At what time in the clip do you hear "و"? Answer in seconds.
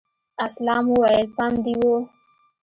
1.79-1.81